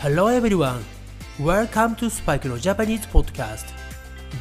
[0.00, 0.84] Hello everyone.
[1.40, 3.72] Welcome to Spike no Japanese podcast.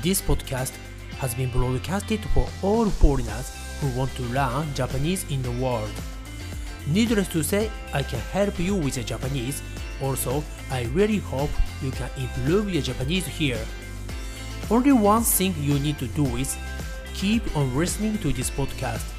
[0.03, 0.71] This podcast
[1.17, 5.89] has been broadcasted for all foreigners who want to learn Japanese in the world.
[6.85, 9.63] Needless to say, I can help you with your Japanese.
[9.99, 11.49] Also, I really hope
[11.81, 13.65] you can improve your Japanese here.
[14.69, 16.55] Only one thing you need to do is
[17.15, 19.09] keep on listening to this podcast.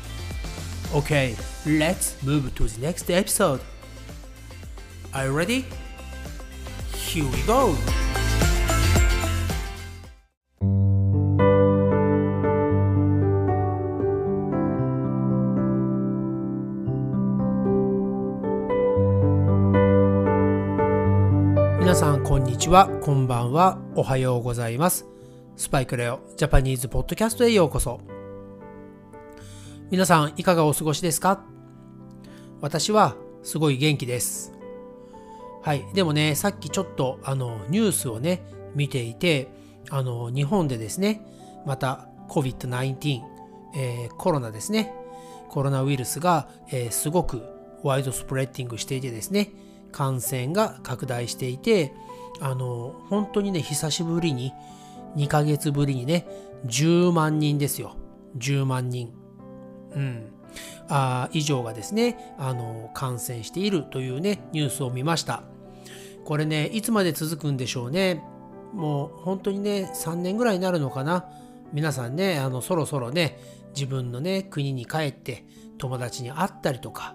[0.94, 1.34] Okay,
[1.66, 3.60] let's move to the next episode.
[5.12, 5.66] Are you ready?
[7.08, 7.74] Here we go!
[21.80, 25.06] 皆さんこんにちは、こんばんは、おはようございます。
[25.56, 28.02] スパイクレオジャパニーズポッドキャストへようこそ。
[29.90, 31.42] 皆さんいかがお過ごしですか？
[32.60, 34.52] 私はすごい元気です。
[35.62, 35.84] はい。
[35.94, 38.42] でもね、さっきちょっとあのニュースをね、
[38.74, 39.48] 見ていて、
[39.90, 41.22] あの日本でですね、
[41.66, 43.20] また COVID-19、
[43.76, 44.94] えー、コロナですね、
[45.48, 47.42] コロナウイルスが、えー、すごく
[47.82, 49.50] ワイドスプレッディングしていてですね、
[49.92, 51.92] 感染が拡大していて、
[52.40, 54.52] あの、本当にね、久しぶりに、
[55.16, 56.26] 2ヶ月ぶりにね、
[56.66, 57.96] 10万人ですよ。
[58.36, 59.12] 10万人。
[59.94, 60.32] うん。
[60.88, 65.42] あ以上がですね、あの、感染しているというね、ニュースを見ました。
[66.24, 68.22] これね、いつまで続くんでしょうね。
[68.72, 71.26] もう本当にね、3年ぐらいになるのかな。
[71.72, 73.38] 皆さんね、あの、そろそろね、
[73.74, 75.44] 自分のね、国に帰って
[75.78, 77.14] 友達に会ったりとか、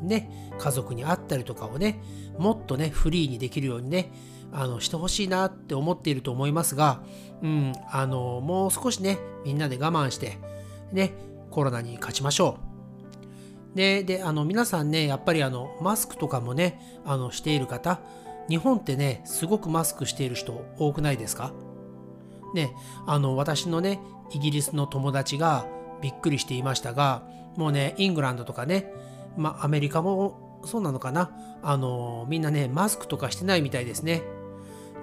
[0.00, 2.00] ね、家族に会ったりとかをね、
[2.38, 4.12] もっとね、フリーにできるようにね、
[4.52, 7.02] あの、してほしいなって思っていると思いますが、
[7.42, 10.38] うん、あの、もう少しね、みんなで我慢して、
[10.92, 11.12] ね、
[11.50, 12.71] コロナに勝ちましょう。
[13.74, 18.00] で、で、あの、皆さんね、やっぱりあの、マスクとかもね、あの、している方、
[18.48, 21.52] 日本ってね、すごくマスクしている人多くないですか？
[22.54, 22.74] ね、
[23.06, 25.66] あの、私のね、イギリスの友達が
[26.02, 27.22] びっくりしていましたが、
[27.56, 28.92] もうね、イングランドとかね、
[29.36, 31.30] まあ、アメリカもそうなのかな？
[31.62, 34.22] あの、みんなね、マスクとかしてないみたいですね。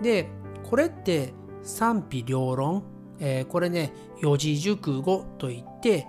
[0.03, 0.29] で、
[0.69, 1.33] これって
[1.63, 2.83] 賛否両論、
[3.19, 6.07] えー、これね、四字熟語といって、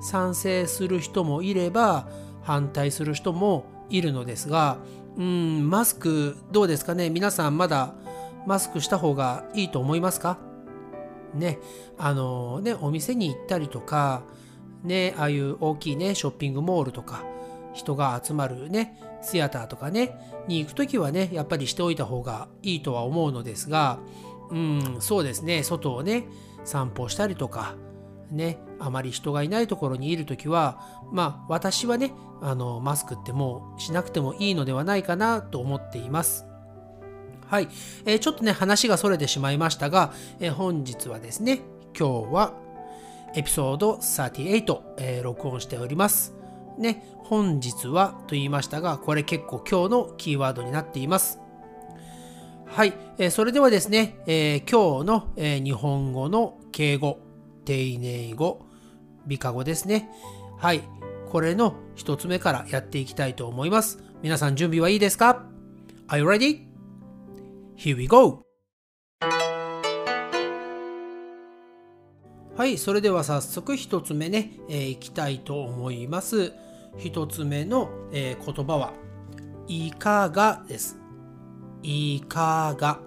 [0.00, 2.08] 賛成する人もいれば、
[2.42, 4.78] 反対する人もいるのですが、
[5.16, 7.10] うん、マスクどうですかね？
[7.10, 7.94] 皆さんまだ
[8.46, 10.38] マスクした方がいいと思いますか？
[11.34, 11.58] ね、
[11.98, 14.22] あのね、お店に行ったりとか、
[14.84, 17.24] ね、ああいう大きいね、ショッピングモールとか、
[17.74, 23.98] 人が集まるね、シアターとかね、に行くときはね、やっぱりしておいた方がいいとは思うのですが、
[24.50, 26.26] うん、そうですね、外をね、
[26.64, 27.74] 散歩したりとか、
[28.30, 30.80] ね、あまり人がいないところにいるときは、
[31.12, 36.46] まあ私はね、あの、マスクってもうしなくてもいいのではないかなと思っています。
[37.46, 37.68] はい、
[38.04, 41.60] えー、ちょっとね、話がそれてしまいましたが、えー、本日はですね、
[41.98, 42.54] 今日は
[43.34, 46.34] エピソード38、えー、録音しております。
[46.78, 51.40] ね、本日はと言いましたが、これ結構今日のキーワードになっています。
[52.66, 57.18] はい、えー、それではですね、えー、今日の、えー、日本語の敬語、
[57.66, 58.64] 丁寧語、
[59.26, 60.08] 美化語ですね。
[60.56, 60.82] はい、
[61.28, 63.98] これの一つ目からやっていきたいと思います。
[64.22, 65.44] 皆さん準備はいいですか
[66.08, 68.42] ?Are you ready?Here we go!
[72.56, 76.54] はい、それでは早速一つ目ね、えー、いきたいと思います。
[76.96, 78.94] 一つ目の、えー、言葉は、
[79.66, 80.98] いかがです。
[81.82, 83.00] いかが。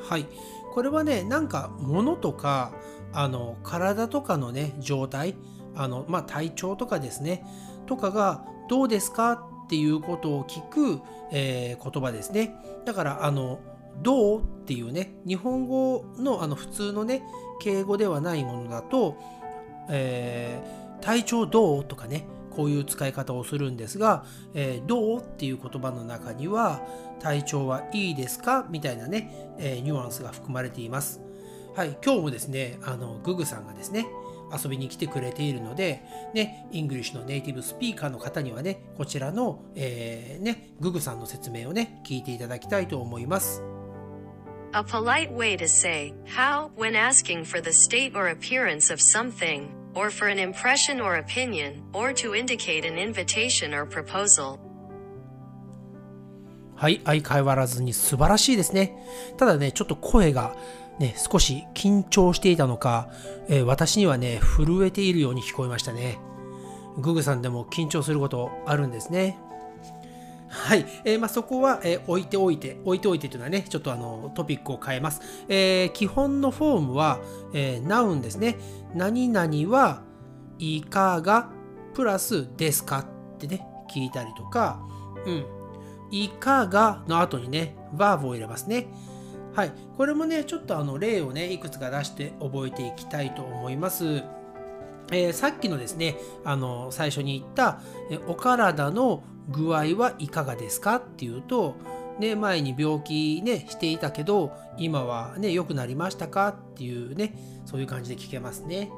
[0.00, 0.26] はい。
[0.72, 2.72] これはね、なんか物とか、
[3.12, 5.36] あの、体とかのね、状態、
[5.74, 7.44] あの、まあ、体調とかですね、
[7.86, 9.32] とかがどうですか？
[9.66, 12.54] っていうことを聞く、えー、言葉ですね。
[12.84, 13.60] だから、あの、
[14.02, 17.22] どうっていうね、日本語のあの普通のね、
[17.60, 19.16] 敬語ではないものだと、
[19.90, 26.80] えー、体調どうとかね、こういう使い方をするんですが、えー、どうっていう言葉の中には
[27.20, 28.66] 体調はいいですか？
[28.70, 31.20] みたいなね、えー、ニュアンスが含まれています。
[31.78, 34.08] はい、今日もですね、あの、ググさんがですね、
[34.52, 36.02] 遊びに来てくれているので、
[36.34, 43.62] ね、イングリッシュのネイティブスピーカーの方にはね、こちらの、えー、ね、ググさんの説明をね、聞いていただきたいと思います。
[44.72, 50.10] A polite way to say how when asking for the state or appearance of something or
[50.10, 54.58] for an impression or opinion, or to indicate an invitation or proposal.
[56.74, 58.96] はい、相変わらずに素晴らしいですね。
[59.36, 60.56] ただね、ちょっと声が
[60.98, 63.08] ね、少し緊張していたのか、
[63.48, 66.18] えー、私にはね、震えているように聞こえましたね。
[66.98, 69.38] ググさんでも緊張することあるんですね。
[70.48, 70.86] はい。
[71.04, 75.20] えー、まあ、そこは、えー、置いておいて、置いておいてというのはね、ちょっとあの、トピックを変えます。
[75.48, 77.20] え、基本のフォームは、
[77.52, 78.56] え、ナウンですね。
[78.94, 80.02] 何々は
[80.58, 81.50] いかが
[81.94, 84.80] プラスですかってね、聞いたりとか、
[85.26, 85.44] うん。
[86.10, 88.86] いかがの後にね、バーブを入れますね。
[89.58, 89.72] はい。
[89.96, 94.22] これもね、ちょっとあの、例をね、いくつか出して覚えていきたいと思います。
[95.10, 97.80] えー、さっきのですね、あの、最初に言った、
[98.28, 101.74] お体の具合はいかがですかっていうと、
[102.20, 107.34] ね、前に病気ね、していたけど、今はね、良くなりましたかっていうね、
[107.64, 108.92] そういう感じで聞けますね。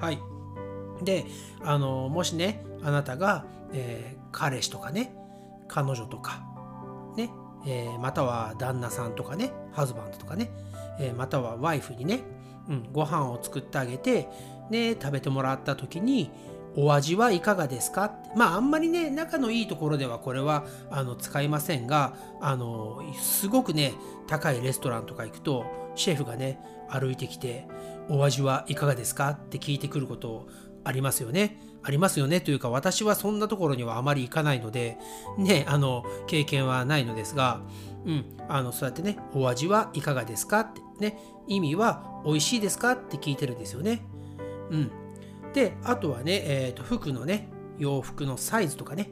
[0.00, 0.18] はい。
[1.04, 1.24] で、
[1.62, 5.14] あの、もしね、あなたが、えー、彼氏とかね、
[5.68, 6.42] 彼女とか、
[7.16, 7.30] ね、
[7.64, 10.50] えー、または旦那さんとかね、ハズバンドとかね、
[10.98, 12.20] えー、またはワイフにね、
[12.68, 14.28] うん、ご飯を作ってあげて、
[14.70, 16.30] ね、食べてもらった時に、
[16.76, 18.16] お味はいかがですか？
[18.34, 23.92] まああんまりね仲のいいところではこれはあの使いませんがあのすごくね
[24.26, 27.68] 高いレストランとか行くとシェフがね歩いてきて
[28.08, 29.30] お味はいかがですか？
[29.30, 30.48] って聞いてくること
[30.82, 31.60] ありますよね。
[31.84, 32.40] ありますよね。
[32.40, 34.98] というか私はそんなところにはあまり行かないので
[35.38, 37.60] ねあの経験はないのですが、
[38.04, 40.80] うん、あのそうやってねお味はいかがですかって。
[41.00, 44.02] ね意味は美味しいですかって聞いてるんですよね。
[44.70, 44.90] うん、
[45.52, 47.48] であとはね、えーと、服のね
[47.78, 49.10] 洋服のサイズとかね。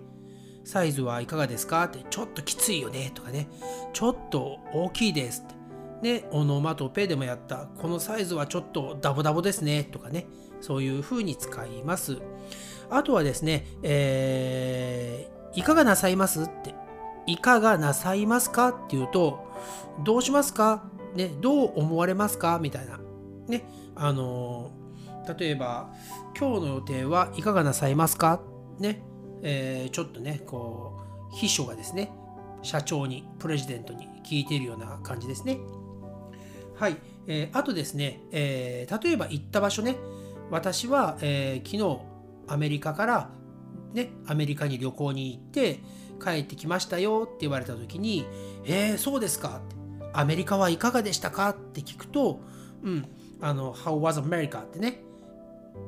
[0.64, 2.04] サイズはいかがですかって。
[2.08, 3.10] ちょっときついよね。
[3.14, 3.48] とかね。
[3.92, 5.54] ちょっと大きいですって。
[6.02, 7.66] ねオノマトペでもやった。
[7.78, 9.84] このサイズはちょっとダボダボですね。
[9.84, 10.26] とかね。
[10.60, 12.18] そういう風に使います。
[12.90, 16.74] あとはですね、えー、いかがなさいますって。
[17.26, 18.68] いかがなさいますか？
[18.68, 19.46] っていうと
[20.04, 20.84] どうしますか？
[21.14, 22.58] ねどう思われますか？
[22.60, 22.98] みたいな
[23.48, 23.64] ね
[23.94, 25.92] あのー、例えば
[26.38, 28.40] 今日の予定はいかがなさいますか？
[28.78, 29.02] ね、
[29.42, 30.98] えー、ちょっとね、こ
[31.32, 32.10] う、秘書がですね、
[32.62, 35.58] 社長に、プレジデントに聞いているような感じですね。
[36.74, 36.96] はい。
[37.28, 39.96] えー、あとですね、えー、例えば行った場所ね、
[40.50, 42.00] 私は、えー、昨日
[42.48, 43.30] アメリカから
[43.92, 45.80] ね、アメリカに旅行に行って
[46.22, 48.26] 帰ってきましたよって言われた時に、
[48.64, 49.60] えー、そうですか？
[49.64, 49.76] って
[50.12, 51.48] アメリカはいかがでしたか？
[51.50, 52.40] って聞くと、
[52.82, 53.06] うん、
[53.40, 54.62] あの、How was America?
[54.62, 55.02] ってね、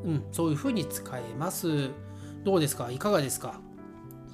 [0.05, 1.91] うん、そういうふうに使えます。
[2.45, 2.91] どうですか？
[2.91, 3.61] いかがですか？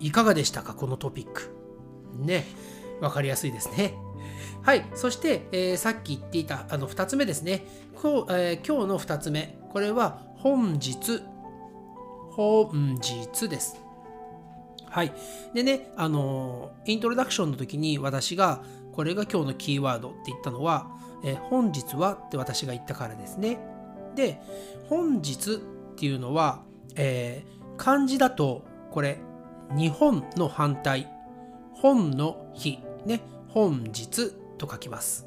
[0.00, 0.74] いかがでしたか？
[0.74, 1.54] このトピック。
[2.18, 2.46] ね。
[3.00, 3.94] わかりやすいですね。
[4.62, 4.84] はい。
[4.94, 7.66] そして、えー、さっき言っていたあの2つ目ですね。
[8.00, 9.58] こうえー、今日の2つ目。
[9.72, 11.22] これは本日。
[12.32, 13.76] 本日です。
[14.90, 15.12] はい。
[15.54, 20.86] でね、あのイントロダクションの時に私がこれが今日のキーワードって言ったのは、
[21.24, 23.58] え、本日はって私が言ったからですね。
[24.16, 24.40] で、
[24.88, 25.56] 本日っ
[25.96, 26.62] ていうのは、
[26.96, 29.18] えー、漢字だとこれ
[29.76, 31.08] 日本の反対
[31.74, 35.26] 本の日ね本日と書きます。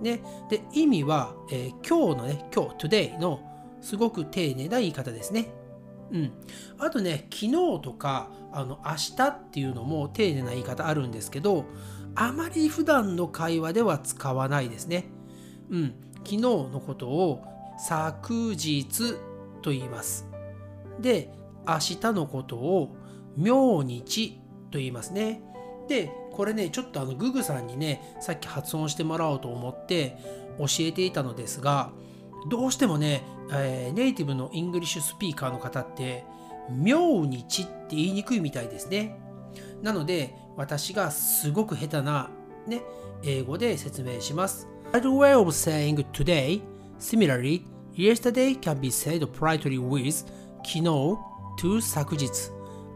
[0.00, 3.40] ね、で意味は、えー、今日のね今日 today の
[3.80, 5.48] すごく丁寧な言い方ですね。
[6.12, 6.32] うん、
[6.78, 11.64] あとね昨日とかあの明日っていうのも丁寧な言い方あるんですけど
[12.14, 15.06] あまり普段の会話では使わないですね。
[15.70, 17.42] うん、昨日のことを
[17.78, 19.16] 昨日
[19.62, 20.28] と言います。
[21.00, 21.30] で、
[21.66, 22.94] 明日のことを
[23.36, 24.38] 明日
[24.70, 25.42] と言いますね。
[25.88, 30.18] で、これね、ちょっとあのググさんにね、さっき発音してもらおうと思って
[30.58, 31.90] 教えていたのですが、
[32.48, 33.22] どうしてもね、
[33.52, 36.24] えー、ネイティブのイングリッシュスピーカーの方って、
[36.70, 39.18] 明日って言いにくいみたいですね。
[39.82, 42.30] なので、私がすごく下手な、
[42.66, 42.82] ね、
[43.22, 44.68] 英語で説明します。
[44.92, 46.60] The way of saying today,
[46.98, 50.24] similarly, Yesterday can be said properly with
[50.64, 51.18] 昨日
[51.58, 52.50] to 昨日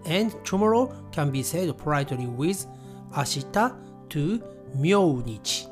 [0.07, 2.67] and tomorrow can be said properly with
[3.15, 3.45] 明日
[4.09, 4.43] to
[4.75, 5.69] 明日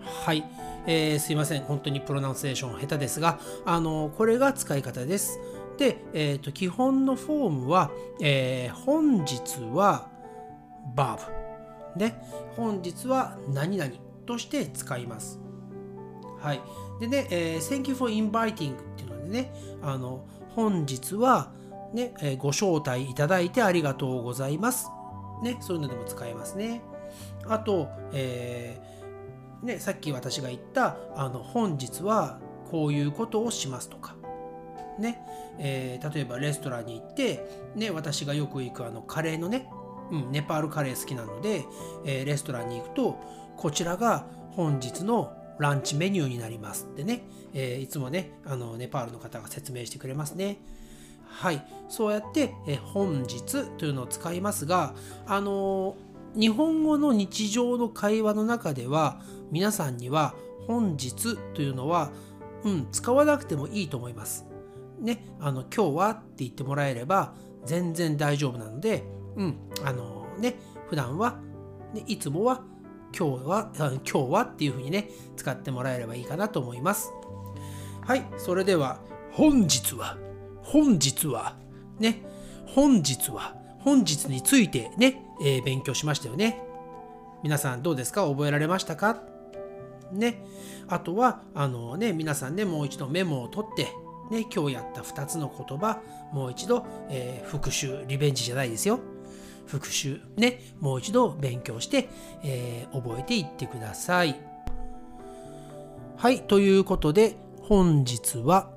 [0.00, 0.44] はい、
[0.86, 1.62] えー、すいません。
[1.62, 5.40] 本当にプロナンセーション下手ですがあのこれが使い方です。
[5.78, 7.90] で、えーと、基本のフォームは、
[8.20, 10.08] えー、本日は
[10.94, 11.18] verb
[12.56, 13.92] 本日は何々
[14.26, 15.38] として使います。
[16.40, 16.60] はい。
[17.00, 19.52] でね、えー、Thank you for inviting っていうのでね、
[19.82, 20.24] あの、
[20.54, 21.50] 本日は
[21.92, 24.90] ね、えー、ご招待いただいてありがとうございます。
[25.42, 26.82] ね、そういうのでも使えますね。
[27.46, 28.95] あと、えー、
[29.66, 32.38] ね、さっき私が言った、あの、本日は
[32.70, 34.14] こういうことをしますとか、
[34.98, 35.18] ね、
[35.58, 37.44] えー、例えばレストランに行って、
[37.74, 39.68] ね、私がよく行くあのカレーのね、
[40.12, 41.64] うん、ネパールカレー好きなので、
[42.04, 43.18] えー、レストランに行くと、
[43.56, 50.58] こちらが本日のランチメニューになりますってね、えー、いつもね、あの、ネパールの方が説明してくれますね。
[51.28, 54.94] はい、そうやって、え本日というのを使いますが、
[55.26, 56.05] あのー
[56.38, 60.34] 日本語の日常の会話の中では皆さんには
[60.66, 62.12] 本日というのは、
[62.64, 64.46] うん、使わなくてもいいと思います。
[65.00, 69.04] ね、あの今日はって言ってもらえれば全然大丈夫なので、
[69.36, 70.56] うん、あのね、
[70.88, 71.38] 普段は、
[71.94, 72.62] ね、いつもは
[73.16, 77.12] 今日は、今日はっていうふうにね、使ってもらえればいいかなと思います。
[78.02, 79.00] はい、それでは
[79.32, 80.18] 本日は、
[80.62, 81.56] 本日は、
[81.98, 82.22] ね、
[82.66, 83.54] 本日は、
[83.86, 86.60] 本日についてね、えー勉強しましたよね。
[87.44, 88.26] 皆さんどうですか？
[88.26, 89.22] 覚えられましたか？
[90.10, 90.42] ね。
[90.88, 93.84] あとは、あのね、皆さんね、もう一度メモを取って、
[94.32, 96.00] ね、今日やった2つの言葉、
[96.32, 98.98] もう一度、えー復習、リベンジじゃないですよ。
[99.66, 102.08] 復習、ね、もう一度勉強して、
[102.42, 104.34] えー覚えていってください。
[106.16, 108.68] はい、ということで、本日は、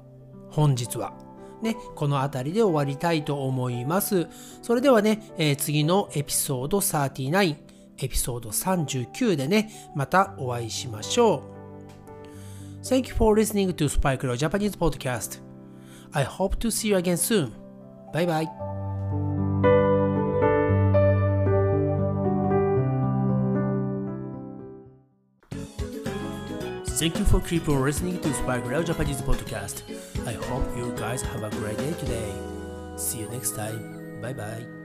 [0.51, 1.13] 本日は、
[1.61, 4.27] ね、この辺りで終わりたいと思います。
[4.61, 7.55] それではね、えー次のエピソード39、
[7.97, 11.59] エピソード39でね、またお会いしましょう。
[12.83, 15.41] Thank you for listening to Spike Leo Japanese Podcast.
[16.13, 17.51] I hope to see you again soon.
[18.13, 18.68] Bye bye.
[26.99, 29.83] Thank you for keep listening to Spike Leo Japanese Podcast.
[30.27, 32.33] I hope you guys have a great day today.
[32.97, 34.19] See you next time.
[34.19, 34.78] Bye bye.